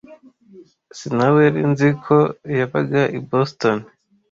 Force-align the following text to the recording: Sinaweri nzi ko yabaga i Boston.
Sinaweri 0.97 1.61
nzi 1.71 1.89
ko 2.03 2.17
yabaga 2.57 3.01
i 3.17 3.19
Boston. 3.29 3.77